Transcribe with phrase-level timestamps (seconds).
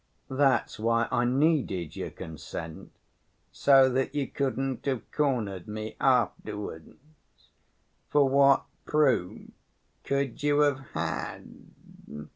[0.31, 2.91] That's why I needed your consent,
[3.51, 6.95] so that you couldn't have cornered me afterwards,
[8.09, 9.51] for what proof
[10.03, 11.67] could you have had?